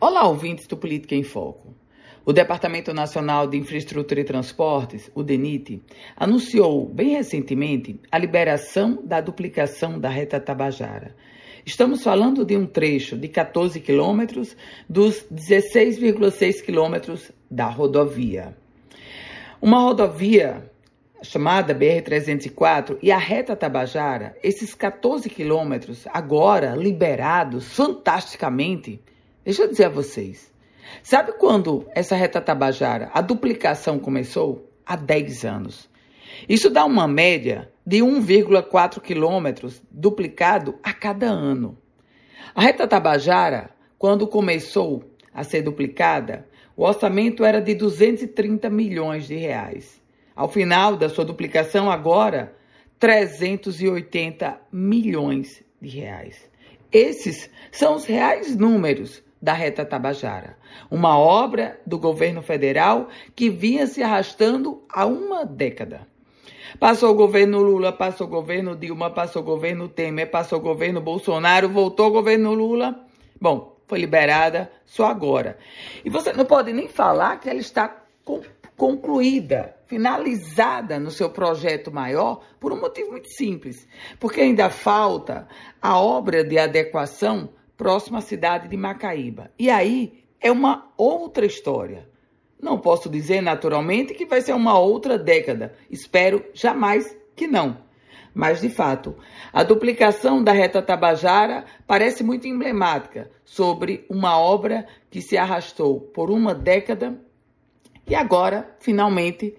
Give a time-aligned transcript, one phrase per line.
[0.00, 1.74] Olá, ouvintes do Política em Foco.
[2.24, 5.82] O Departamento Nacional de Infraestrutura e Transportes, o DENIT,
[6.16, 11.16] anunciou bem recentemente a liberação da duplicação da reta Tabajara.
[11.66, 14.56] Estamos falando de um trecho de 14 quilômetros
[14.88, 18.56] dos 16,6 quilômetros da rodovia.
[19.60, 20.70] Uma rodovia
[21.22, 29.00] chamada BR-304 e a reta Tabajara, esses 14 quilômetros agora liberados fantasticamente
[29.48, 30.52] Deixa eu dizer a vocês.
[31.02, 34.70] Sabe quando essa reta Tabajara, a duplicação começou?
[34.84, 35.88] Há 10 anos.
[36.46, 41.78] Isso dá uma média de 1,4 quilômetros duplicado a cada ano.
[42.54, 49.36] A reta Tabajara, quando começou a ser duplicada, o orçamento era de 230 milhões de
[49.36, 49.98] reais.
[50.36, 52.54] Ao final da sua duplicação, agora,
[52.98, 56.38] 380 milhões de reais.
[56.92, 60.56] Esses são os reais números da Reta Tabajara,
[60.90, 66.06] uma obra do governo federal que vinha se arrastando há uma década.
[66.78, 71.00] Passou o governo Lula, passou o governo Dilma, passou o governo Temer, passou o governo
[71.00, 73.06] Bolsonaro, voltou o governo Lula.
[73.40, 75.58] Bom, foi liberada só agora.
[76.04, 78.04] E você não pode nem falar que ela está
[78.76, 83.88] concluída, finalizada no seu projeto maior, por um motivo muito simples.
[84.20, 85.48] Porque ainda falta
[85.80, 89.52] a obra de adequação próximo à cidade de Macaíba.
[89.56, 92.08] E aí é uma outra história.
[92.60, 95.74] Não posso dizer naturalmente que vai ser uma outra década.
[95.88, 97.86] Espero jamais que não.
[98.34, 99.16] Mas, de fato,
[99.52, 106.30] a duplicação da reta Tabajara parece muito emblemática sobre uma obra que se arrastou por
[106.30, 107.18] uma década
[108.06, 109.56] e agora, finalmente,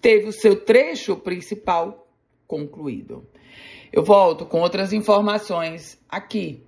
[0.00, 2.08] teve o seu trecho principal
[2.46, 3.26] concluído.
[3.92, 6.67] Eu volto com outras informações aqui